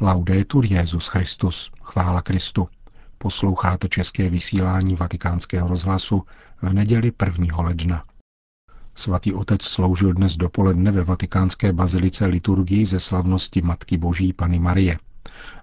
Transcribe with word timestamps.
Laudetur 0.00 0.64
Jezus 0.66 1.06
Christus, 1.06 1.70
chvála 1.82 2.22
Kristu. 2.22 2.68
Posloucháte 3.18 3.88
české 3.88 4.28
vysílání 4.30 4.94
Vatikánského 4.94 5.68
rozhlasu 5.68 6.22
v 6.62 6.72
neděli 6.72 7.12
1. 7.26 7.62
ledna. 7.62 8.04
Svatý 8.94 9.32
otec 9.32 9.62
sloužil 9.62 10.12
dnes 10.12 10.36
dopoledne 10.36 10.92
ve 10.92 11.02
vatikánské 11.02 11.72
bazilice 11.72 12.26
liturgii 12.26 12.86
ze 12.86 13.00
slavnosti 13.00 13.62
Matky 13.62 13.98
Boží 13.98 14.32
Pany 14.32 14.58
Marie. 14.58 14.98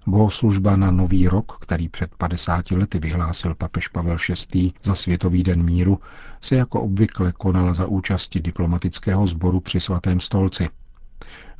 Bohoslužba 0.07 0.75
na 0.75 0.91
Nový 0.91 1.27
rok, 1.27 1.57
který 1.61 1.89
před 1.89 2.15
50 2.15 2.71
lety 2.71 2.99
vyhlásil 2.99 3.55
papež 3.55 3.87
Pavel 3.87 4.17
VI. 4.53 4.71
za 4.83 4.95
Světový 4.95 5.43
den 5.43 5.63
míru, 5.63 5.99
se 6.41 6.55
jako 6.55 6.81
obvykle 6.81 7.31
konala 7.31 7.73
za 7.73 7.85
účasti 7.85 8.39
diplomatického 8.39 9.27
sboru 9.27 9.59
při 9.59 9.79
svatém 9.79 10.19
stolci– 10.19 10.69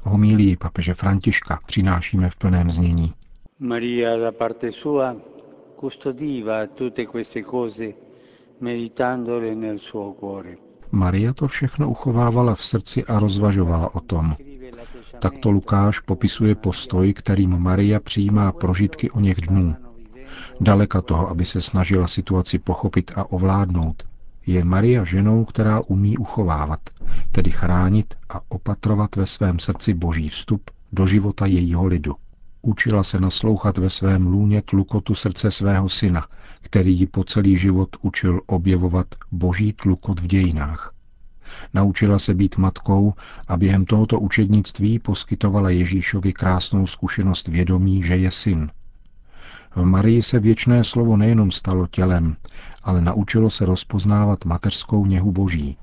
Homílii 0.04 0.58
papeže 0.58 0.94
Františka 0.94 1.60
přinášíme 1.66 2.30
v 2.30 2.36
plném 2.36 2.72
znění. 2.72 3.14
Maria 3.60 4.18
da 4.18 4.32
parte 4.32 4.72
sua 4.72 5.16
custodiva 5.80 6.68
tutte 6.68 7.06
queste 7.06 7.44
cose 7.44 7.94
meditandole 8.62 9.56
nel 9.56 9.78
suo 9.78 10.14
cuore. 10.14 10.56
Maria 10.92 11.34
to 11.34 11.48
všechno 11.48 11.90
uchovávala 11.90 12.56
v 12.56 12.66
srdci 12.66 13.04
a 13.06 13.20
rozvažovala 13.20 13.96
o 13.96 14.00
tom. 14.00 14.36
Takto 15.20 15.52
Lukáš 15.52 16.00
popisuje 16.00 16.56
postoj, 16.56 17.14
kterým 17.14 17.58
Maria 17.60 18.00
přijímá 18.00 18.52
prožitky 18.52 19.12
o 19.12 19.20
něch 19.20 19.42
dnů. 19.42 19.76
Daleka 20.62 21.02
toho, 21.02 21.30
aby 21.30 21.46
se 21.46 21.62
snažila 21.62 22.08
situaci 22.08 22.60
pochopit 22.60 23.12
a 23.16 23.32
ovládnout, 23.32 24.04
je 24.46 24.64
Maria 24.66 25.04
ženou, 25.04 25.46
která 25.46 25.82
umí 25.88 26.18
uchovávat, 26.18 26.80
tedy 27.32 27.52
chránit 27.52 28.16
a 28.30 28.42
opatrovat 28.50 29.16
ve 29.16 29.26
svém 29.26 29.60
srdci 29.60 29.94
boží 29.94 30.30
vstup 30.30 30.72
do 30.92 31.08
života 31.08 31.46
jejího 31.46 31.86
lidu. 31.86 32.16
Učila 32.62 33.04
se 33.04 33.20
naslouchat 33.20 33.78
ve 33.78 33.90
svém 33.90 34.28
lůně 34.28 34.62
tlukotu 34.62 35.16
srdce 35.16 35.52
svého 35.52 35.90
syna, 35.90 36.28
který 36.62 37.00
ji 37.00 37.08
po 37.08 37.24
celý 37.24 37.58
život 37.58 37.90
učil 38.02 38.42
objevovat 38.46 39.08
boží 39.32 39.74
tlukot 39.74 40.20
v 40.20 40.28
dějinách. 40.28 40.94
Naučila 41.74 42.20
se 42.20 42.34
být 42.34 42.58
matkou 42.58 43.14
a 43.48 43.58
během 43.58 43.86
tohoto 43.86 44.20
učednictví 44.20 45.00
poskytovala 45.00 45.70
Ježíšovi 45.70 46.34
krásnou 46.34 46.88
zkušenost 46.88 47.48
vědomí, 47.48 48.04
že 48.04 48.18
je 48.18 48.32
syn. 48.32 48.72
V 49.76 49.86
Marii 49.86 50.22
se 50.22 50.40
věčné 50.40 50.84
slovo 50.84 51.18
nejenom 51.18 51.52
stalo 51.52 51.88
tělem, 51.88 52.36
ale 52.84 53.02
naučilo 53.02 53.50
se 53.50 53.66
rozpoznávat 53.66 54.46
mateřskou 54.46 55.06
něhu 55.06 55.32
boží. 55.32 55.78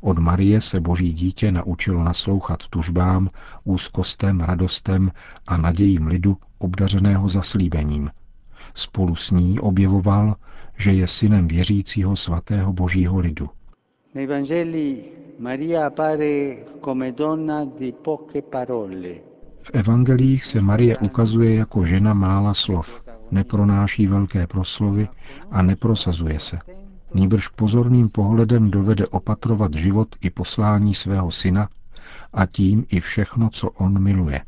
Od 0.00 0.18
Marie 0.18 0.60
se 0.60 0.80
boží 0.80 1.12
dítě 1.12 1.52
naučilo 1.52 2.04
naslouchat 2.04 2.58
tužbám, 2.70 3.28
úzkostem, 3.64 4.40
radostem 4.40 5.10
a 5.46 5.56
nadějím 5.56 6.06
lidu 6.06 6.36
obdařeného 6.58 7.28
zaslíbením. 7.28 8.10
Spolu 8.74 9.16
s 9.16 9.30
ní 9.30 9.60
objevoval, 9.60 10.36
že 10.76 10.92
je 10.92 11.06
synem 11.06 11.48
věřícího 11.48 12.16
svatého 12.16 12.72
božího 12.72 13.18
lidu. 13.18 13.46
V 19.62 19.70
evangelích 19.72 20.44
se 20.44 20.60
Marie 20.60 20.96
ukazuje 20.96 21.54
jako 21.54 21.84
žena 21.84 22.14
mála 22.14 22.54
slov, 22.54 23.02
nepronáší 23.30 24.06
velké 24.06 24.46
proslovy 24.46 25.08
a 25.50 25.62
neprosazuje 25.62 26.40
se. 26.40 26.58
Nýbrž 27.14 27.48
pozorným 27.48 28.08
pohledem 28.08 28.70
dovede 28.70 29.06
opatrovat 29.06 29.74
život 29.74 30.08
i 30.20 30.30
poslání 30.30 30.94
svého 30.94 31.30
syna 31.30 31.68
a 32.32 32.46
tím 32.46 32.86
i 32.88 33.00
všechno, 33.00 33.50
co 33.50 33.70
on 33.70 34.02
miluje. 34.02 34.40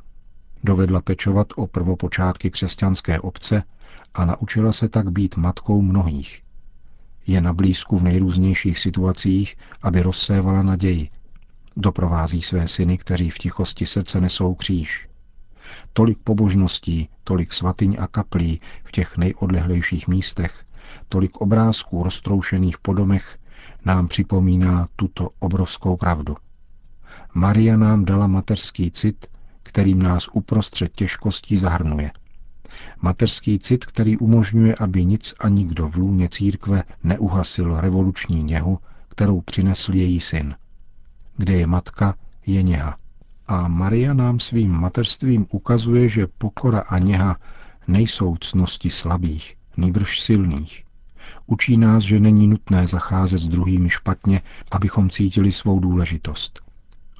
Dovedla 0.64 1.00
pečovat 1.00 1.46
o 1.56 1.66
prvopočátky 1.66 2.50
křesťanské 2.50 3.20
obce 3.20 3.62
a 4.14 4.24
naučila 4.24 4.72
se 4.72 4.88
tak 4.88 5.10
být 5.10 5.36
matkou 5.36 5.82
mnohých. 5.82 6.42
Je 7.26 7.40
na 7.40 7.52
blízku 7.52 7.98
v 7.98 8.04
nejrůznějších 8.04 8.78
situacích, 8.78 9.56
aby 9.82 10.02
rozsévala 10.02 10.62
naději. 10.62 11.08
Doprovází 11.76 12.42
své 12.42 12.68
syny, 12.68 12.98
kteří 12.98 13.30
v 13.30 13.38
tichosti 13.38 13.86
srdce 13.86 14.20
nesou 14.20 14.54
kříž. 14.54 15.08
Tolik 15.92 16.18
pobožností, 16.18 17.08
tolik 17.24 17.52
svatyň 17.52 17.96
a 18.00 18.06
kaplí 18.06 18.60
v 18.84 18.92
těch 18.92 19.16
nejodlehlejších 19.16 20.08
místech, 20.08 20.64
tolik 21.08 21.36
obrázků 21.36 22.02
roztroušených 22.02 22.78
po 22.78 22.94
domech 22.94 23.38
nám 23.84 24.08
připomíná 24.08 24.88
tuto 24.96 25.30
obrovskou 25.38 25.96
pravdu. 25.96 26.36
Maria 27.34 27.76
nám 27.76 28.04
dala 28.04 28.26
mateřský 28.26 28.90
cit, 28.90 29.26
kterým 29.62 30.02
nás 30.02 30.28
uprostřed 30.32 30.92
těžkostí 30.94 31.56
zahrnuje. 31.56 32.10
Mateřský 33.00 33.58
cit, 33.58 33.86
který 33.86 34.18
umožňuje, 34.18 34.74
aby 34.74 35.04
nic 35.04 35.34
a 35.40 35.48
nikdo 35.48 35.88
v 35.88 35.96
lůně 35.96 36.28
církve 36.28 36.82
neuhasil 37.04 37.80
revoluční 37.80 38.42
něhu, 38.42 38.78
kterou 39.08 39.40
přinesl 39.40 39.94
její 39.94 40.20
syn. 40.20 40.54
Kde 41.36 41.52
je 41.52 41.66
matka, 41.66 42.14
je 42.46 42.62
něha. 42.62 42.96
A 43.46 43.68
Maria 43.68 44.14
nám 44.14 44.40
svým 44.40 44.70
mateřstvím 44.70 45.46
ukazuje, 45.50 46.08
že 46.08 46.26
pokora 46.26 46.80
a 46.80 46.98
něha 46.98 47.36
nejsou 47.88 48.36
cnosti 48.36 48.90
slabých, 48.90 49.56
nýbrž 49.76 50.20
silných. 50.20 50.84
Učí 51.46 51.76
nás, 51.76 52.02
že 52.02 52.20
není 52.20 52.46
nutné 52.46 52.86
zacházet 52.86 53.38
s 53.38 53.48
druhými 53.48 53.90
špatně, 53.90 54.40
abychom 54.70 55.10
cítili 55.10 55.52
svou 55.52 55.80
důležitost. 55.80 56.60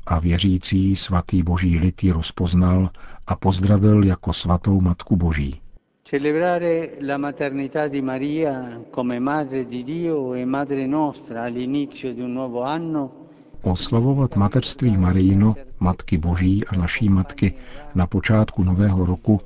A 0.07 0.19
věřící 0.19 0.97
svatý 0.97 1.43
boží 1.43 1.79
lid 1.79 2.05
ji 2.05 2.11
rozpoznal 2.11 2.91
a 3.27 3.37
pozdravil 3.37 4.05
jako 4.05 4.33
svatou 4.33 4.81
matku 4.81 5.17
boží. 5.17 5.61
Celebrare 6.05 6.89
la 7.07 7.17
maternità 7.17 7.89
di 7.89 8.03
Maria 8.03 8.81
come 8.95 9.21
madre 9.21 9.65
di 9.65 9.85
Dio 9.85 10.35
e 10.35 10.45
madre 10.45 10.87
nostra 10.87 11.45
all'inizio 11.45 12.15
di 12.15 12.23
un 12.23 12.33
nuovo 12.33 12.63
anno 12.63 13.11
Oslavovat 13.65 14.37
mateřství 14.37 14.97
Marijino, 14.97 15.55
Matky 15.83 16.19
Boží 16.19 16.67
a 16.67 16.77
naší 16.77 17.09
Matky 17.09 17.55
na 17.95 18.07
počátku 18.07 18.65
nového 18.65 19.07
roku 19.07 19.41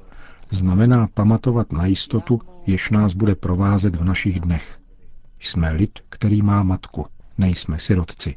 znamená 0.50 1.08
pamatovat 1.14 1.72
na 1.72 1.86
jistotu, 1.86 2.41
jež 2.66 2.91
nás 2.91 3.12
bude 3.12 3.34
provázet 3.34 3.97
v 3.97 4.04
našich 4.04 4.41
dnech. 4.41 4.78
Jsme 5.41 5.72
lid, 5.72 5.98
který 6.08 6.42
má 6.42 6.62
matku, 6.62 7.06
nejsme 7.38 7.78
sirotci. 7.78 8.36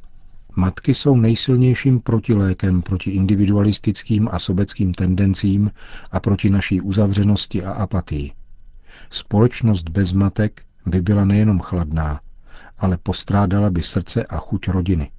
Matky 0.55 0.93
jsou 0.93 1.15
nejsilnějším 1.15 1.99
protilékem 1.99 2.81
proti 2.81 3.11
individualistickým 3.11 4.29
a 4.31 4.39
sobeckým 4.39 4.93
tendencím 4.93 5.71
a 6.11 6.19
proti 6.19 6.49
naší 6.49 6.81
uzavřenosti 6.81 7.63
a 7.63 7.71
apatii. 7.71 8.31
Společnost 9.09 9.89
bez 9.89 10.13
matek 10.13 10.61
by 10.85 11.01
byla 11.01 11.25
nejenom 11.25 11.59
chladná, 11.59 12.21
ale 12.77 12.97
postrádala 12.97 13.69
by 13.69 13.83
srdce 13.83 14.23
a 14.23 14.37
chuť 14.37 14.67
rodiny. 14.67 15.11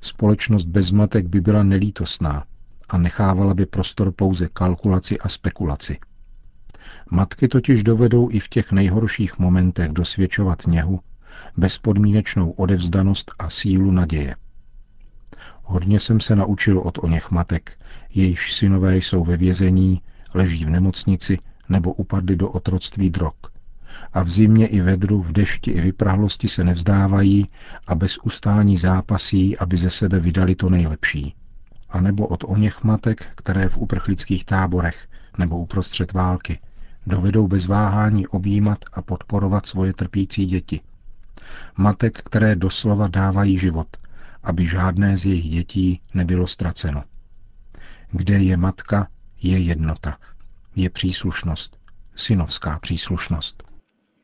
Společnost 0.00 0.64
bez 0.64 0.90
matek 0.90 1.26
by 1.26 1.40
byla 1.40 1.62
nelítosná 1.62 2.44
a 2.88 2.98
nechávala 2.98 3.54
by 3.54 3.66
prostor 3.66 4.12
pouze 4.12 4.48
kalkulaci 4.48 5.18
a 5.18 5.28
spekulaci. 5.28 5.98
Matky 7.10 7.48
totiž 7.48 7.82
dovedou 7.82 8.30
i 8.30 8.40
v 8.40 8.48
těch 8.48 8.72
nejhorších 8.72 9.38
momentech 9.38 9.92
dosvědčovat 9.92 10.66
něhu, 10.66 11.00
bezpodmínečnou 11.56 12.50
odevzdanost 12.50 13.32
a 13.38 13.50
sílu 13.50 13.90
naděje. 13.90 14.36
Hodně 15.62 16.00
jsem 16.00 16.20
se 16.20 16.36
naučil 16.36 16.78
od 16.78 16.98
oněch 16.98 17.30
matek, 17.30 17.78
jejichž 18.14 18.52
synové 18.52 18.96
jsou 18.96 19.24
ve 19.24 19.36
vězení, 19.36 20.02
leží 20.34 20.64
v 20.64 20.70
nemocnici 20.70 21.38
nebo 21.68 21.92
upadli 21.92 22.36
do 22.36 22.50
otroctví 22.50 23.10
drog– 23.10 23.34
a 24.12 24.22
v 24.22 24.28
zimě 24.28 24.66
i 24.66 24.80
vedru, 24.80 25.22
v 25.22 25.32
dešti 25.32 25.70
i 25.70 25.80
vyprahlosti 25.80 26.48
se 26.48 26.64
nevzdávají 26.64 27.48
a 27.86 27.94
bez 27.94 28.18
ustání 28.22 28.76
zápasí, 28.76 29.58
aby 29.58 29.76
ze 29.76 29.90
sebe 29.90 30.20
vydali 30.20 30.54
to 30.54 30.70
nejlepší. 30.70 31.34
A 31.90 32.00
nebo 32.00 32.26
od 32.26 32.44
oněch 32.46 32.84
matek, 32.84 33.26
které 33.34 33.68
v 33.68 33.78
uprchlických 33.78 34.44
táborech 34.44 35.08
nebo 35.38 35.58
uprostřed 35.58 36.12
války 36.12 36.58
dovedou 37.08 37.48
bez 37.48 37.66
váhání 37.66 38.26
objímat 38.26 38.78
a 38.92 39.02
podporovat 39.02 39.66
svoje 39.66 39.92
trpící 39.92 40.46
děti. 40.46 40.80
Matek, 41.76 42.18
které 42.18 42.56
doslova 42.56 43.08
dávají 43.08 43.58
život, 43.58 43.96
aby 44.42 44.66
žádné 44.66 45.16
z 45.16 45.26
jejich 45.26 45.50
dětí 45.50 46.00
nebylo 46.14 46.46
ztraceno. 46.46 47.04
Kde 48.10 48.38
je 48.38 48.56
matka, 48.56 49.08
je 49.42 49.58
jednota, 49.58 50.18
je 50.76 50.90
příslušnost, 50.90 51.78
synovská 52.16 52.78
příslušnost. 52.78 53.67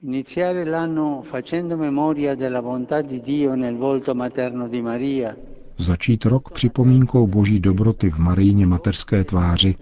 Iniziare 0.07 0.67
l'anno 0.67 1.23
facendo 1.23 1.79
memoria 1.79 2.35
della 2.35 2.61
bontà 2.61 3.01
di 3.01 3.23
Dio 3.23 3.55
nel 3.55 3.75
volto 3.77 4.15
materno 4.15 4.69
di 4.69 4.83
Maria. 4.83 5.35
Začít 5.79 6.25
rok 6.25 6.51
připomínkou 6.53 7.27
boží 7.27 7.61
dobroty 7.61 8.11
v 8.11 8.19
Maríně 8.19 8.67
materské 8.67 9.25
tváři, 9.25 9.75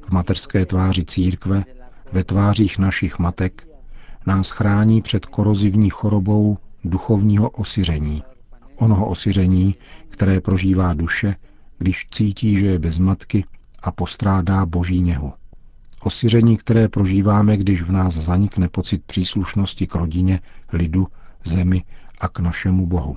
v 0.00 0.10
materské 0.10 0.66
tváři 0.66 1.04
církve, 1.04 1.64
ve 2.12 2.24
tvářích 2.24 2.78
našich 2.78 3.18
matek, 3.18 3.66
nás 4.26 4.50
chrání 4.50 5.02
před 5.02 5.26
korozivní 5.26 5.90
chorobou 5.90 6.58
duchovního 6.84 7.50
osiření. 7.50 8.22
Onoho 8.76 9.08
osiření, 9.08 9.74
které 10.08 10.40
prožívá 10.40 10.92
duše, 10.92 11.36
když 11.78 12.06
cítí, 12.10 12.56
že 12.56 12.66
je 12.66 12.78
bez 12.78 12.98
matky 12.98 13.44
a 13.82 13.92
postrádá 13.92 14.66
boží 14.66 15.00
něhu. 15.00 15.32
Osiření, 16.08 16.56
které 16.56 16.88
prožíváme, 16.88 17.56
když 17.56 17.82
v 17.82 17.92
nás 17.92 18.14
zanikne 18.14 18.68
pocit 18.68 19.02
příslušnosti 19.04 19.86
k 19.86 19.94
rodině, 19.94 20.40
lidu, 20.72 21.06
zemi 21.44 21.84
a 22.20 22.28
k 22.28 22.38
našemu 22.38 22.86
Bohu. 22.86 23.16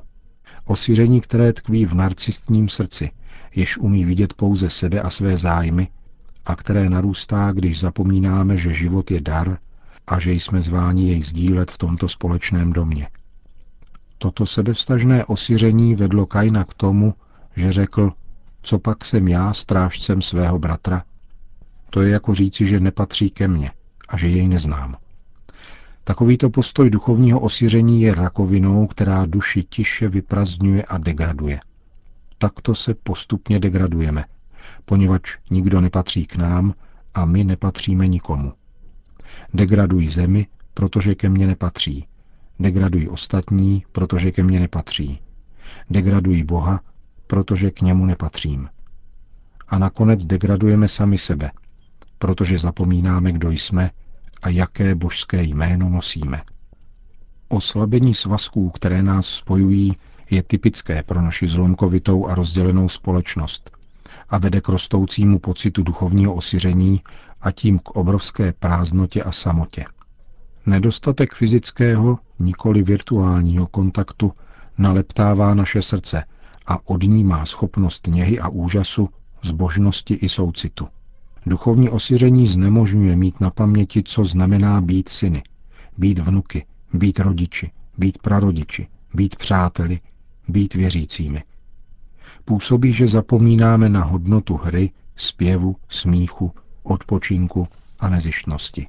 Osiření, 0.66 1.22
které 1.22 1.54
tkví 1.54 1.86
v 1.86 1.94
narcistním 1.94 2.70
srdci, 2.70 3.12
jež 3.56 3.78
umí 3.78 4.06
vidět 4.06 4.34
pouze 4.34 4.70
sebe 4.70 5.02
a 5.02 5.10
své 5.10 5.38
zájmy 5.38 5.88
a 6.46 6.56
které 6.56 6.90
narůstá, 6.90 7.52
když 7.52 7.80
zapomínáme, 7.80 8.58
že 8.58 8.74
život 8.74 9.12
je 9.12 9.22
dar 9.22 9.58
a 10.08 10.20
že 10.20 10.34
jsme 10.34 10.62
zváni 10.62 11.10
jej 11.10 11.24
sdílet 11.24 11.72
v 11.72 11.78
tomto 11.78 12.08
společném 12.08 12.74
domě. 12.74 13.08
Toto 14.18 14.46
sebevstažné 14.46 15.26
osiření 15.26 15.96
vedlo 15.96 16.26
Kaina 16.26 16.64
k 16.64 16.74
tomu, 16.74 17.14
že 17.56 17.72
řekl, 17.72 18.12
co 18.62 18.80
pak 18.80 19.06
jsem 19.06 19.28
já 19.28 19.54
strážcem 19.54 20.22
svého 20.22 20.60
bratra? 20.60 21.04
To 21.94 22.02
je 22.02 22.12
jako 22.12 22.34
říci, 22.34 22.66
že 22.66 22.80
nepatří 22.80 23.30
ke 23.30 23.48
mně 23.48 23.72
a 24.10 24.18
že 24.18 24.28
jej 24.28 24.48
neznám. 24.48 24.96
Takovýto 26.04 26.50
postoj 26.50 26.90
duchovního 26.90 27.40
osiření 27.40 28.02
je 28.02 28.16
rakovinou, 28.16 28.88
která 28.88 29.26
duši 29.26 29.64
tiše 29.64 30.10
vyprazdňuje 30.10 30.84
a 30.84 30.98
degraduje. 30.98 31.60
Takto 32.38 32.76
se 32.76 32.94
postupně 32.94 33.60
degradujeme, 33.60 34.26
poněvadž 34.86 35.38
nikdo 35.50 35.82
nepatří 35.82 36.26
k 36.26 36.36
nám 36.36 36.74
a 37.14 37.26
my 37.26 37.44
nepatříme 37.44 38.08
nikomu. 38.08 38.54
Degradují 39.54 40.10
zemi, 40.10 40.48
protože 40.74 41.16
ke 41.16 41.30
mně 41.30 41.48
nepatří. 41.48 42.08
Degradují 42.60 43.10
ostatní, 43.10 43.84
protože 43.92 44.32
ke 44.32 44.44
mně 44.44 44.60
nepatří. 44.60 45.20
Degradují 45.90 46.44
Boha, 46.44 46.82
protože 47.28 47.72
k 47.72 47.82
němu 47.82 48.06
nepatřím. 48.06 48.70
A 49.68 49.78
nakonec 49.78 50.26
degradujeme 50.26 50.88
sami 50.88 51.18
sebe, 51.18 51.52
protože 52.22 52.58
zapomínáme, 52.58 53.32
kdo 53.32 53.52
jsme 53.52 53.92
a 54.42 54.50
jaké 54.50 54.96
božské 54.96 55.44
jméno 55.44 55.90
nosíme. 55.90 56.42
Oslabení 57.50 58.14
svazků, 58.14 58.70
které 58.70 59.04
nás 59.04 59.26
spojují, 59.26 59.98
je 60.30 60.44
typické 60.44 61.04
pro 61.04 61.22
naši 61.22 61.48
zlomkovitou 61.48 62.28
a 62.28 62.36
rozdělenou 62.36 62.90
společnost 62.90 63.72
a 64.30 64.38
vede 64.38 64.62
k 64.62 64.70
rostoucímu 64.70 65.40
pocitu 65.40 65.84
duchovního 65.84 66.34
osiření 66.34 67.02
a 67.42 67.52
tím 67.52 67.80
k 67.80 67.90
obrovské 67.90 68.54
prázdnotě 68.54 69.24
a 69.24 69.32
samotě. 69.32 69.86
Nedostatek 70.66 71.34
fyzického, 71.34 72.20
nikoli 72.40 72.84
virtuálního 72.84 73.68
kontaktu 73.68 74.32
naleptává 74.78 75.54
naše 75.54 75.82
srdce 75.82 76.24
a 76.66 76.90
od 76.90 77.04
ní 77.04 77.24
má 77.24 77.46
schopnost 77.46 78.08
něhy 78.08 78.40
a 78.40 78.50
úžasu, 78.50 79.10
zbožnosti 79.44 80.14
i 80.14 80.30
soucitu. 80.30 80.88
Duchovní 81.46 81.90
osiření 81.90 82.48
znemožňuje 82.48 83.16
mít 83.16 83.42
na 83.42 83.50
paměti, 83.50 84.04
co 84.04 84.26
znamená 84.26 84.82
být 84.82 85.10
syny, 85.10 85.44
být 85.98 86.20
vnuky, 86.20 86.66
být 86.94 87.20
rodiči, 87.20 87.72
být 87.98 88.18
prarodiči, 88.18 88.88
být 89.14 89.36
přáteli, 89.36 90.00
být 90.48 90.74
věřícími. 90.74 91.44
Působí, 92.46 92.94
že 92.94 93.08
zapomínáme 93.08 93.90
na 93.90 94.04
hodnotu 94.04 94.58
hry, 94.58 94.92
zpěvu, 95.16 95.76
smíchu, 95.90 96.52
odpočinku 96.84 97.68
a 98.00 98.10
nezištnosti. 98.10 98.88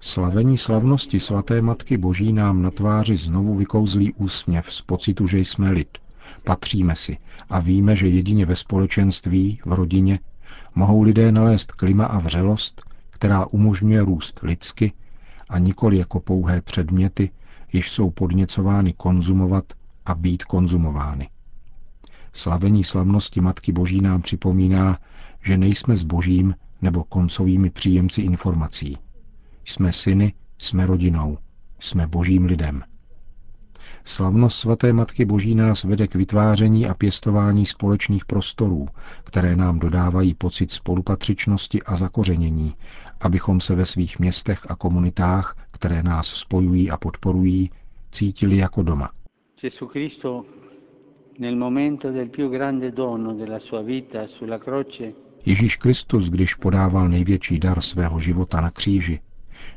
Slavení 0.00 0.58
slavnosti 0.58 1.20
svaté 1.20 1.62
Matky 1.62 1.96
Boží 1.96 2.32
nám 2.32 2.62
na 2.62 2.70
tváři 2.70 3.16
znovu 3.16 3.54
vykouzlí 3.54 4.12
úsměv 4.12 4.72
z 4.72 4.82
pocitu, 4.82 5.26
že 5.26 5.38
jsme 5.38 5.70
lid, 5.70 5.88
patříme 6.44 6.96
si 6.96 7.18
a 7.50 7.60
víme, 7.60 7.96
že 7.96 8.08
jedině 8.08 8.46
ve 8.46 8.56
společenství, 8.56 9.60
v 9.64 9.72
rodině, 9.72 10.20
mohou 10.74 11.02
lidé 11.02 11.32
nalézt 11.32 11.72
klima 11.72 12.06
a 12.06 12.18
vřelost, 12.18 12.82
která 13.10 13.46
umožňuje 13.46 14.00
růst 14.04 14.40
lidsky 14.42 14.92
a 15.48 15.58
nikoli 15.58 15.98
jako 15.98 16.20
pouhé 16.20 16.62
předměty, 16.62 17.30
jež 17.72 17.90
jsou 17.90 18.10
podněcovány 18.10 18.92
konzumovat 18.92 19.64
a 20.06 20.14
být 20.14 20.44
konzumovány. 20.44 21.28
Slavení 22.32 22.84
slavnosti 22.84 23.40
Matky 23.40 23.72
Boží 23.72 24.00
nám 24.00 24.22
připomíná, 24.22 24.98
že 25.44 25.58
nejsme 25.58 25.96
zbožím 25.96 26.54
nebo 26.82 27.04
koncovými 27.04 27.70
příjemci 27.70 28.22
informací. 28.22 28.98
Jsme 29.64 29.92
syny, 29.92 30.32
jsme 30.58 30.86
rodinou, 30.86 31.38
jsme 31.78 32.06
božím 32.06 32.44
lidem. 32.44 32.82
Slavnost 34.04 34.58
svaté 34.58 34.92
Matky 34.92 35.24
Boží 35.24 35.54
nás 35.54 35.84
vede 35.84 36.06
k 36.06 36.14
vytváření 36.14 36.86
a 36.86 36.94
pěstování 36.94 37.66
společných 37.66 38.24
prostorů, 38.24 38.88
které 39.24 39.56
nám 39.56 39.78
dodávají 39.78 40.34
pocit 40.34 40.70
spolupatřičnosti 40.70 41.82
a 41.82 41.96
zakořenění, 41.96 42.74
abychom 43.20 43.60
se 43.60 43.74
ve 43.74 43.84
svých 43.86 44.18
městech 44.18 44.60
a 44.68 44.76
komunitách, 44.76 45.56
které 45.70 46.02
nás 46.02 46.26
spojují 46.26 46.90
a 46.90 46.96
podporují, 46.96 47.70
cítili 48.10 48.56
jako 48.56 48.82
doma. 48.82 49.10
Ježíš 55.46 55.76
Kristus, 55.76 56.28
když 56.28 56.54
podával 56.54 57.08
největší 57.08 57.58
dar 57.58 57.80
svého 57.80 58.20
života 58.20 58.60
na 58.60 58.70
kříži, 58.70 59.20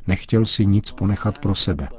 nechtěl 0.08 0.46
si 0.46 0.66
nic 0.66 0.92
ponechat 0.92 1.40
pro 1.40 1.56
sebe. 1.56 1.90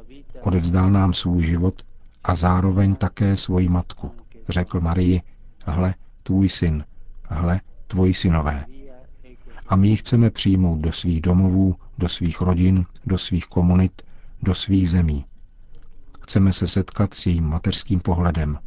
Odevzdal 0.42 0.90
nám 0.90 1.12
svůj 1.14 1.44
život 1.44 1.82
a 2.26 2.34
zároveň 2.34 2.94
také 2.94 3.36
svoji 3.36 3.68
matku. 3.68 4.10
Řekl 4.48 4.80
Marii, 4.80 5.22
hle, 5.64 5.94
tvůj 6.22 6.48
syn, 6.48 6.84
hle, 7.28 7.60
tvoji 7.86 8.14
synové. 8.14 8.66
A 9.66 9.76
my 9.76 9.88
ji 9.88 9.96
chceme 9.96 10.30
přijmout 10.30 10.78
do 10.78 10.92
svých 10.92 11.20
domovů, 11.20 11.76
do 11.98 12.08
svých 12.08 12.40
rodin, 12.40 12.86
do 13.06 13.18
svých 13.18 13.46
komunit, 13.46 14.02
do 14.42 14.54
svých 14.54 14.90
zemí. 14.90 15.24
Chceme 16.20 16.52
se 16.52 16.66
setkat 16.66 17.14
s 17.14 17.26
jejím 17.26 17.44
mateřským 17.44 18.00
pohledem. 18.00 18.58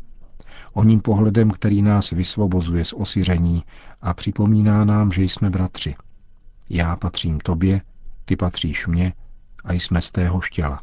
O 0.74 0.84
ním 0.84 1.02
pohledem, 1.02 1.52
který 1.52 1.82
nás 1.82 2.12
vysvobozuje 2.12 2.86
z 2.86 2.94
osiření 2.94 3.64
a 4.02 4.14
připomíná 4.14 4.86
nám, 4.86 5.12
že 5.12 5.24
jsme 5.24 5.50
bratři. 5.50 5.96
Já 6.70 6.96
patřím 6.96 7.40
tobě, 7.40 7.82
ty 8.26 8.36
patříš 8.36 8.88
mně 8.88 9.14
a 9.64 9.74
jsme 9.74 10.02
z 10.02 10.12
tého 10.12 10.42
štěla. 10.42 10.82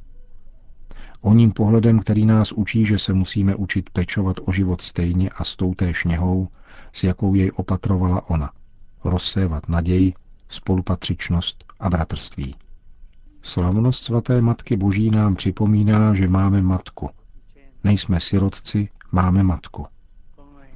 O 1.26 1.34
ním 1.34 1.52
pohledem, 1.52 1.98
který 1.98 2.26
nás 2.26 2.52
učí, 2.52 2.84
že 2.84 2.98
se 2.98 3.12
musíme 3.12 3.54
učit 3.54 3.90
pečovat 3.90 4.36
o 4.44 4.52
život 4.52 4.82
stejně 4.82 5.30
a 5.30 5.44
s 5.44 5.56
touté 5.56 5.94
šněhou, 5.94 6.48
s 6.92 7.04
jakou 7.04 7.34
jej 7.34 7.50
opatrovala 7.56 8.30
ona. 8.30 8.50
Rozsévat 9.04 9.68
naději, 9.68 10.14
spolupatřičnost 10.48 11.64
a 11.80 11.90
bratrství. 11.90 12.54
Slavnost 13.42 14.04
svaté 14.04 14.40
Matky 14.40 14.76
Boží 14.76 15.10
nám 15.10 15.36
připomíná, 15.36 16.14
že 16.14 16.28
máme 16.28 16.62
matku. 16.62 17.10
Nejsme 17.84 18.20
sirotci, 18.20 18.88
máme 19.12 19.42
matku. 19.42 19.86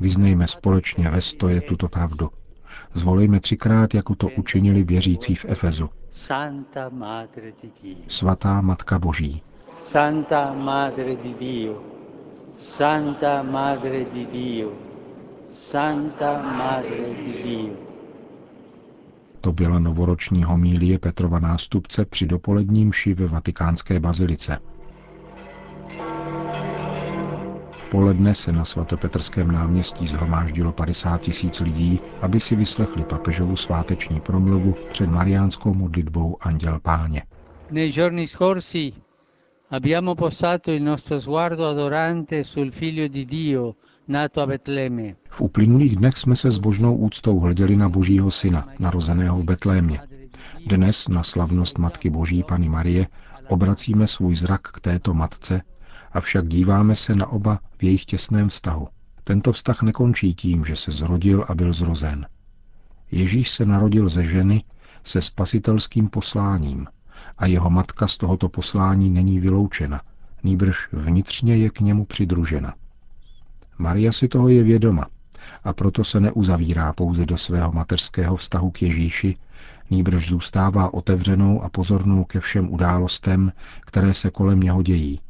Vyznejme 0.01 0.47
společně 0.47 1.11
ve 1.11 1.21
stoje 1.21 1.61
tuto 1.61 1.89
pravdu. 1.89 2.31
Zvolejme 2.95 3.41
třikrát, 3.41 3.95
jako 3.95 4.15
to 4.15 4.29
učinili 4.29 4.85
věřící 4.85 5.35
v 5.35 5.45
Efezu. 5.49 5.91
Svatá 8.09 8.61
Matka 8.61 8.99
Boží. 8.99 9.43
Santa 9.71 10.53
Madre 10.53 11.17
di 11.17 11.35
Dio, 11.35 11.83
Santa 12.59 13.43
Madre 13.43 14.05
di 14.13 14.27
Dio, 14.27 14.73
Santa 15.47 16.43
Madre 16.43 17.15
di 17.15 17.43
Dio. 17.43 17.75
To 19.41 19.53
byla 19.53 19.79
novoroční 19.79 20.45
homílie 20.45 20.99
Petrova 20.99 21.39
nástupce 21.39 22.05
při 22.05 22.27
dopoledním 22.27 22.93
ši 22.93 23.15
ve 23.15 23.27
vatikánské 23.27 24.01
bazilice. 24.01 24.59
V 27.79 27.87
poledne 27.91 28.35
se 28.35 28.53
na 28.53 28.65
svatopetrském 28.65 29.51
náměstí 29.51 30.07
zhromáždilo 30.07 30.73
50 30.73 31.21
tisíc 31.21 31.61
lidí, 31.61 32.01
aby 32.21 32.41
si 32.41 32.57
vyslechli 32.57 33.05
papežovu 33.05 33.57
sváteční 33.57 34.21
promluvu 34.21 34.75
před 34.91 35.07
mariánskou 35.07 35.75
modlitbou 35.75 36.37
Anděl 36.41 36.81
Páně. 36.81 37.23
Nei 37.71 37.93
giorni 37.93 38.27
scorsi 38.27 38.93
abbiamo 39.71 40.15
posato 40.15 40.73
il 40.73 40.83
nostro 40.83 41.19
sguardo 41.19 41.69
adorante 41.69 42.45
sul 42.45 42.73
figlio 42.73 43.09
di 43.09 43.25
Dio, 43.25 43.77
nato 44.07 44.41
a. 44.41 44.47
V 45.29 45.41
uplynulých 45.41 45.97
dnech 45.97 46.17
jsme 46.17 46.37
se 46.37 46.51
s 46.51 46.59
božnou 46.59 46.97
úctou 46.97 47.39
hleděli 47.39 47.77
na 47.77 47.89
božího 47.89 48.31
syna, 48.31 48.69
narozeného 48.79 49.39
v 49.39 49.45
Betlémě. 49.45 50.01
Dnes 50.67 51.09
na 51.09 51.23
slavnost 51.23 51.79
Matky 51.79 52.11
Boží 52.11 52.43
Pany 52.43 52.69
Marie 52.69 53.07
obracíme 53.49 54.07
svůj 54.07 54.37
zrak 54.37 54.63
k 54.63 54.81
této 54.81 55.15
matce, 55.15 55.63
avšak 56.13 56.49
díváme 56.49 56.95
se 56.95 57.15
na 57.15 57.27
oba 57.27 57.61
v 57.79 57.83
jejich 57.83 58.05
těsném 58.05 58.49
vztahu. 58.49 58.89
Tento 59.25 59.53
vztah 59.53 59.83
nekončí 59.83 60.35
tím, 60.35 60.65
že 60.65 60.77
se 60.77 60.93
zrodil 60.93 61.45
a 61.49 61.55
byl 61.55 61.73
zrozen. 61.73 62.27
Ježíš 63.11 63.51
se 63.51 63.67
narodil 63.67 64.09
ze 64.09 64.25
ženy 64.25 64.65
se 65.05 65.23
spasitelským 65.23 66.09
posláním– 66.09 66.87
a 67.41 67.47
jeho 67.47 67.71
matka 67.71 68.07
z 68.07 68.17
tohoto 68.17 68.49
poslání 68.49 69.11
není 69.11 69.41
vyloučena, 69.41 70.01
nýbrž 70.43 70.89
vnitřně 70.93 71.57
je 71.57 71.71
k 71.71 71.81
němu 71.81 72.05
přidružena. 72.05 72.75
Maria 73.79 74.13
si 74.13 74.29
toho 74.29 74.49
je 74.49 74.63
vědoma 74.63 75.07
a 75.65 75.73
proto 75.73 76.05
se 76.05 76.21
neuzavírá 76.21 76.93
pouze 76.93 77.27
do 77.27 77.37
svého 77.37 77.73
mateřského 77.73 78.37
vztahu 78.37 78.71
k 78.71 78.83
Ježíši, 78.83 79.35
nýbrž 79.91 80.29
zůstává 80.29 80.95
otevřenou 80.95 81.63
a 81.63 81.69
pozornou 81.69 82.25
ke 82.25 82.41
všem 82.41 82.73
událostem, 82.73 83.53
které 83.81 84.15
se 84.15 84.31
kolem 84.31 84.61
něho 84.61 84.83
dějí. 84.83 85.21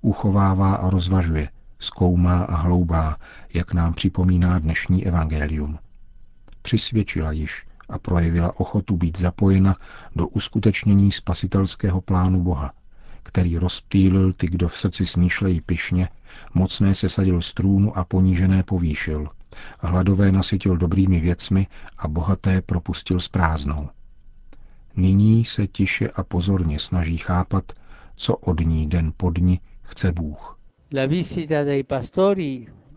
Uchovává 0.00 0.74
a 0.74 0.90
rozvažuje, 0.90 1.48
zkoumá 1.78 2.42
a 2.42 2.56
hloubá, 2.56 3.16
jak 3.54 3.74
nám 3.74 3.94
připomíná 3.94 4.58
dnešní 4.58 5.06
evangelium. 5.06 5.78
Přisvědčila 6.62 7.32
již 7.32 7.66
a 7.88 7.98
projevila 7.98 8.60
ochotu 8.60 8.96
být 8.96 9.18
zapojena 9.18 9.76
do 10.16 10.28
uskutečnění 10.28 11.12
spasitelského 11.12 12.00
plánu 12.00 12.42
Boha, 12.42 12.72
který 13.22 13.58
rozptýlil 13.58 14.32
ty, 14.32 14.46
kdo 14.46 14.68
v 14.68 14.78
srdci 14.78 15.06
smýšlejí 15.06 15.60
pyšně, 15.60 16.08
mocné 16.54 16.94
se 16.94 17.08
sadil 17.08 17.40
strůnu 17.40 17.98
a 17.98 18.04
ponížené 18.04 18.62
povýšil, 18.62 19.28
hladové 19.78 20.32
nasytil 20.32 20.76
dobrými 20.76 21.20
věcmi 21.20 21.66
a 21.98 22.08
bohaté 22.08 22.62
propustil 22.62 23.20
s 23.20 23.28
prázdnou. 23.28 23.88
Nyní 24.96 25.44
se 25.44 25.66
tiše 25.66 26.08
a 26.10 26.22
pozorně 26.22 26.78
snaží 26.78 27.16
chápat, 27.16 27.72
co 28.16 28.36
od 28.36 28.60
ní 28.60 28.86
den 28.88 29.12
po 29.16 29.30
dni 29.30 29.60
chce 29.82 30.12
Bůh. 30.12 30.58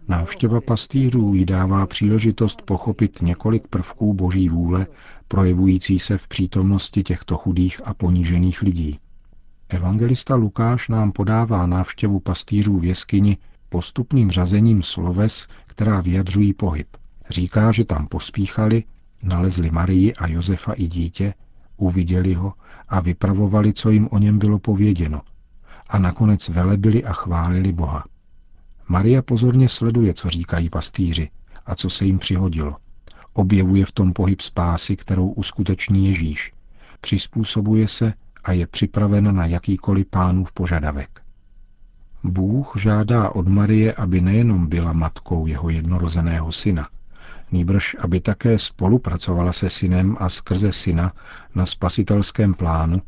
Návštěva 0.09 0.61
pastýřů 0.61 1.33
jí 1.33 1.45
dává 1.45 1.87
příležitost 1.87 2.61
pochopit 2.61 3.21
několik 3.21 3.67
prvků 3.67 4.13
boží 4.13 4.49
vůle, 4.49 4.87
projevující 5.27 5.99
se 5.99 6.17
v 6.17 6.27
přítomnosti 6.27 7.03
těchto 7.03 7.37
chudých 7.37 7.81
a 7.85 7.93
ponížených 7.93 8.61
lidí. 8.61 8.99
Evangelista 9.69 10.35
Lukáš 10.35 10.89
nám 10.89 11.11
podává 11.11 11.65
návštěvu 11.65 12.19
pastýřů 12.19 12.77
v 12.77 12.85
jeskyni 12.85 13.37
postupným 13.69 14.31
řazením 14.31 14.83
sloves, 14.83 15.47
která 15.65 16.01
vyjadřují 16.01 16.53
pohyb. 16.53 16.87
Říká, 17.29 17.71
že 17.71 17.85
tam 17.85 18.07
pospíchali, 18.07 18.83
nalezli 19.23 19.71
Marii 19.71 20.13
a 20.13 20.27
Josefa 20.27 20.73
i 20.73 20.87
dítě, 20.87 21.33
uviděli 21.77 22.33
ho 22.33 22.53
a 22.87 22.99
vypravovali, 22.99 23.73
co 23.73 23.89
jim 23.89 24.07
o 24.11 24.17
něm 24.17 24.39
bylo 24.39 24.59
pověděno. 24.59 25.21
A 25.89 25.99
nakonec 25.99 26.49
velebili 26.49 27.03
a 27.03 27.13
chválili 27.13 27.73
Boha. 27.73 28.03
Maria 28.89 29.21
pozorně 29.21 29.69
sleduje, 29.69 30.13
co 30.13 30.29
říkají 30.29 30.69
pastýři 30.69 31.29
a 31.65 31.75
co 31.75 31.89
se 31.89 32.05
jim 32.05 32.19
přihodilo. 32.19 32.75
Objevuje 33.33 33.85
v 33.85 33.91
tom 33.91 34.13
pohyb 34.13 34.41
spásy, 34.41 34.95
kterou 34.95 35.29
uskuteční 35.29 36.07
Ježíš. 36.07 36.53
Přizpůsobuje 37.01 37.87
se 37.87 38.13
a 38.43 38.51
je 38.51 38.67
připravena 38.67 39.31
na 39.31 39.45
jakýkoliv 39.45 40.07
pánův 40.07 40.51
požadavek. 40.51 41.21
Bůh 42.23 42.73
žádá 42.77 43.29
od 43.29 43.47
Marie, 43.47 43.93
aby 43.93 44.21
nejenom 44.21 44.67
byla 44.67 44.93
matkou 44.93 45.47
jeho 45.47 45.69
jednorozeného 45.69 46.51
syna, 46.51 46.89
nýbrž 47.51 47.95
aby 47.99 48.21
také 48.21 48.57
spolupracovala 48.57 49.51
se 49.51 49.69
synem 49.69 50.17
a 50.19 50.29
skrze 50.29 50.71
syna 50.71 51.13
na 51.55 51.65
spasitelském 51.65 52.53
plánu 52.53 53.01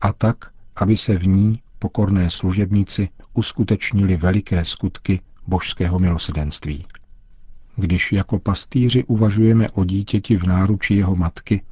a 0.00 0.12
tak, 0.12 0.36
aby 0.76 0.96
se 0.96 1.16
v 1.16 1.26
ní, 1.26 1.62
pokorné 1.78 2.30
služebníci, 2.30 3.08
uskutečnili 3.34 4.16
veliké 4.16 4.64
skutky 4.64 5.20
božského 5.46 5.98
milosedenství. 5.98 6.86
Když 7.76 8.12
jako 8.12 8.38
pastýři 8.38 9.04
uvažujeme 9.04 9.70
o 9.70 9.84
dítěti 9.84 10.36
v 10.36 10.42
náruči 10.44 10.94
jeho 10.94 11.16
matky, 11.16 11.62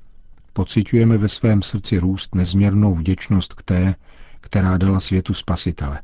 pocitujeme 0.52 1.18
ve 1.18 1.28
svém 1.28 1.62
srdci 1.62 1.98
růst 1.98 2.34
nezměrnou 2.34 2.94
vděčnost 2.94 3.54
k 3.54 3.62
té, 3.62 3.94
která 4.40 4.78
dala 4.78 5.00
světu 5.00 5.34
spasitele. 5.34 6.00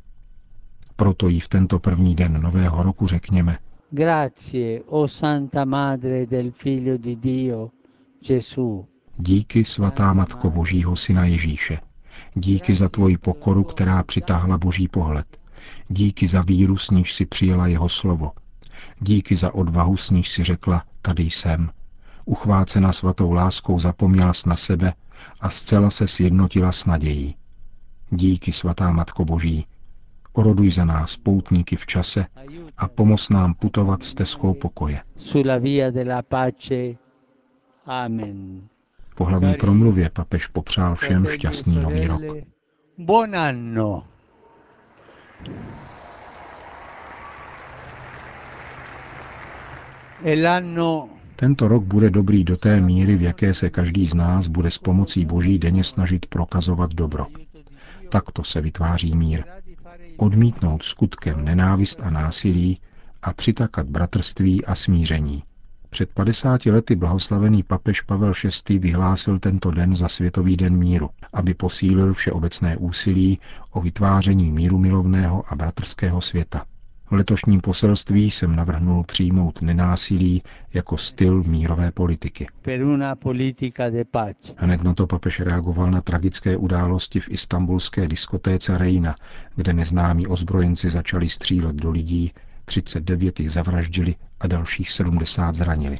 Proto 0.95 1.27
jí 1.27 1.39
v 1.39 1.47
tento 1.47 1.79
první 1.79 2.15
den 2.15 2.41
nového 2.41 2.83
roku 2.83 3.07
řekněme 3.07 3.57
Grazie, 3.91 4.83
o 4.83 5.07
Santa 5.07 5.65
Madre 5.65 6.25
del 6.25 6.51
Figlio 6.51 6.97
di 6.97 7.15
Dio, 7.15 7.69
Gesù. 8.27 8.85
Díky, 9.17 9.65
svatá 9.65 10.13
Matko 10.13 10.51
Božího 10.51 10.95
Syna 10.95 11.25
Ježíše. 11.25 11.79
Díky 12.35 12.75
za 12.75 12.89
tvoji 12.89 13.17
pokoru, 13.17 13.63
která 13.63 14.03
přitáhla 14.03 14.57
Boží 14.57 14.87
pohled. 14.87 15.36
Díky 15.89 16.27
za 16.27 16.41
víru, 16.41 16.77
s 16.77 16.89
níž 16.89 17.13
si 17.13 17.25
přijela 17.25 17.67
jeho 17.67 17.89
slovo. 17.89 18.31
Díky 18.99 19.35
za 19.35 19.53
odvahu, 19.53 19.97
s 19.97 20.09
níž 20.09 20.29
si 20.29 20.43
řekla, 20.43 20.83
tady 21.01 21.23
jsem. 21.23 21.69
Uchvácena 22.25 22.93
svatou 22.93 23.33
láskou 23.33 23.79
zapomněla 23.79 24.31
na 24.45 24.55
sebe 24.55 24.93
a 25.39 25.49
zcela 25.49 25.89
se 25.91 26.07
sjednotila 26.07 26.71
s 26.71 26.85
nadějí. 26.85 27.35
Díky, 28.09 28.51
svatá 28.51 28.91
Matko 28.91 29.25
Boží, 29.25 29.65
oroduj 30.33 30.71
za 30.71 30.85
nás 30.85 31.17
poutníky 31.17 31.75
v 31.75 31.85
čase 31.85 32.25
a 32.77 32.87
pomoz 32.87 33.29
nám 33.29 33.53
putovat 33.53 34.03
stezkou 34.03 34.53
pokoje. 34.53 35.01
Po 39.15 39.25
hlavní 39.25 39.53
promluvě 39.53 40.09
papež 40.09 40.47
popřál 40.47 40.95
všem 40.95 41.25
šťastný 41.27 41.75
nový 41.75 42.07
rok. 42.07 42.21
Buon 42.97 43.35
anno. 43.35 44.03
Tento 51.35 51.67
rok 51.67 51.83
bude 51.83 52.09
dobrý 52.09 52.43
do 52.43 52.57
té 52.57 52.81
míry, 52.81 53.15
v 53.15 53.21
jaké 53.21 53.53
se 53.53 53.69
každý 53.69 54.05
z 54.05 54.13
nás 54.13 54.47
bude 54.47 54.71
s 54.71 54.77
pomocí 54.77 55.25
Boží 55.25 55.59
denně 55.59 55.83
snažit 55.83 56.25
prokazovat 56.25 56.93
dobro. 56.93 57.27
Takto 58.09 58.43
se 58.43 58.61
vytváří 58.61 59.15
mír. 59.15 59.43
Odmítnout 60.17 60.83
skutkem 60.83 61.45
nenávist 61.45 62.01
a 62.03 62.09
násilí 62.09 62.81
a 63.21 63.33
přitakat 63.33 63.87
bratrství 63.87 64.65
a 64.65 64.75
smíření. 64.75 65.43
Před 65.89 66.09
50 66.13 66.65
lety 66.65 66.95
blahoslavený 66.95 67.63
papež 67.63 68.01
Pavel 68.01 68.31
VI. 68.69 68.79
vyhlásil 68.79 69.39
tento 69.39 69.71
den 69.71 69.95
za 69.95 70.07
Světový 70.07 70.57
den 70.57 70.77
míru, 70.77 71.09
aby 71.33 71.53
posílil 71.53 72.13
všeobecné 72.13 72.77
úsilí 72.77 73.39
o 73.71 73.81
vytváření 73.81 74.51
míru 74.51 74.77
milovného 74.77 75.43
a 75.47 75.55
bratrského 75.55 76.21
světa. 76.21 76.65
V 77.09 77.11
letošním 77.11 77.61
poselství 77.61 78.31
jsem 78.31 78.55
navrhnul 78.55 79.03
přijmout 79.03 79.61
nenásilí 79.61 80.43
jako 80.73 80.97
styl 80.97 81.43
mírové 81.43 81.91
politiky. 81.91 82.47
Hned 84.57 84.83
na 84.83 84.93
to 84.93 85.07
papež 85.07 85.39
reagoval 85.39 85.91
na 85.91 86.01
tragické 86.01 86.57
události 86.57 87.19
v 87.19 87.29
istambulské 87.29 88.07
diskotéce 88.07 88.77
Reina, 88.77 89.15
kde 89.55 89.73
neznámí 89.73 90.27
ozbrojenci 90.27 90.89
začali 90.89 91.29
střílet 91.29 91.75
do 91.75 91.91
lidí, 91.91 92.31
39 92.67 93.39
jich 93.39 93.51
zavraždili 93.51 94.15
a 94.39 94.47
dalších 94.47 94.91
70 94.91 95.55
zranili. 95.55 95.99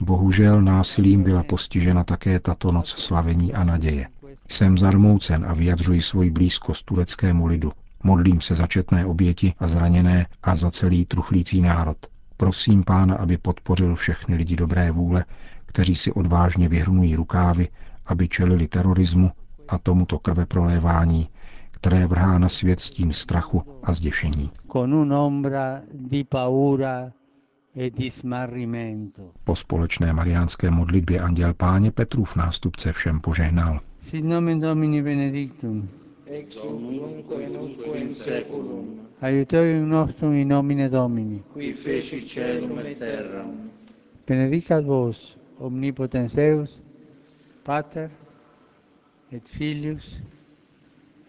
Bohužel 0.00 0.62
násilím 0.62 1.22
byla 1.22 1.42
postižena 1.42 2.04
také 2.04 2.40
tato 2.40 2.72
noc 2.72 2.88
slavení 2.88 3.54
a 3.54 3.64
naděje. 3.64 4.08
Jsem 4.48 4.78
zarmoucen 4.78 5.44
a 5.48 5.54
vyjadřuji 5.54 6.02
svoji 6.02 6.30
blízkost 6.30 6.84
tureckému 6.84 7.46
lidu, 7.46 7.72
Modlím 8.06 8.40
se 8.40 8.54
za 8.54 8.66
četné 8.66 9.06
oběti 9.06 9.54
a 9.58 9.68
zraněné 9.68 10.26
a 10.42 10.56
za 10.56 10.70
celý 10.70 11.06
truchlící 11.06 11.60
národ. 11.60 11.96
Prosím 12.36 12.84
pána, 12.84 13.16
aby 13.16 13.38
podpořil 13.38 13.94
všechny 13.94 14.36
lidi 14.36 14.56
dobré 14.56 14.90
vůle, 14.90 15.24
kteří 15.66 15.94
si 15.94 16.12
odvážně 16.12 16.68
vyhrnují 16.68 17.16
rukávy, 17.16 17.68
aby 18.06 18.28
čelili 18.28 18.68
terorismu 18.68 19.30
a 19.68 19.78
tomuto 19.78 20.18
krve 20.18 20.46
prolévání, 20.46 21.28
které 21.84 22.06
vrhá 22.06 22.38
na 22.38 22.48
svět 22.48 22.80
stín 22.80 23.12
strachu 23.12 23.62
a 23.82 23.92
zděšení. 23.92 24.50
E 27.76 27.90
po 29.44 29.56
společné 29.56 30.12
mariánské 30.12 30.70
modlitbě 30.70 31.20
anděl 31.20 31.54
páně 31.54 31.90
Petrův 31.90 32.36
nástupce 32.36 32.92
všem 32.92 33.20
požehnal. 33.20 33.80
Sit 34.00 34.24
nomen 34.24 34.60
Domini 34.60 35.02
benedictum 35.02 35.88
ex 36.26 36.56
usque 37.58 37.98
in 38.00 38.08
seculum. 38.14 39.00
Aiuterium 39.20 39.88
nostrum 39.88 40.32
in 40.32 40.48
nomine 40.48 40.88
Domini, 40.88 41.42
qui 41.52 41.72
feci 41.72 42.20
celum 42.20 42.78
et 42.78 42.98
terram. 42.98 43.70
Benedicat 44.26 44.84
vos, 44.84 45.38
omnipotens 45.58 46.34
Deus, 46.34 46.82
Pater, 47.62 48.10
et 49.32 49.48
Filius, 49.48 50.22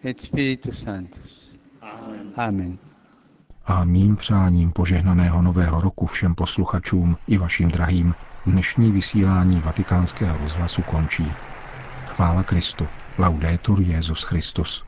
et 0.04 0.20
Spiritus 0.20 0.82
Sanctus. 0.82 1.54
Amen. 1.82 2.32
Amen. 2.36 2.78
A 3.64 3.84
mým 3.84 4.16
přáním 4.16 4.72
požehnaného 4.72 5.42
nového 5.42 5.80
roku 5.80 6.06
všem 6.06 6.34
posluchačům 6.34 7.16
i 7.26 7.38
vašim 7.38 7.70
drahým 7.70 8.14
dnešní 8.46 8.92
vysílání 8.92 9.60
vatikánského 9.60 10.38
rozhlasu 10.38 10.82
končí. 10.82 11.32
Chvála 12.06 12.42
Kristu. 12.42 12.88
Laudetur 13.18 13.80
Jezus 13.80 14.22
Christus. 14.22 14.84